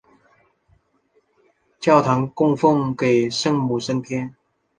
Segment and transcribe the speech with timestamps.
[1.79, 4.35] 教堂奉献给圣母升天。